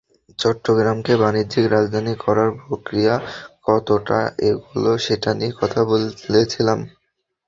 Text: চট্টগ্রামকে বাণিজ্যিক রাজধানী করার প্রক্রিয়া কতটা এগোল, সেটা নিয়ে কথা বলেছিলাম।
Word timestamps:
চট্টগ্রামকে 0.39 1.13
বাণিজ্যিক 1.21 1.65
রাজধানী 1.67 2.13
করার 2.23 2.49
প্রক্রিয়া 2.59 3.13
কতটা 3.65 4.19
এগোল, 4.49 4.85
সেটা 5.05 5.29
নিয়ে 5.39 5.53
কথা 5.59 5.79
বলেছিলাম। 5.89 6.79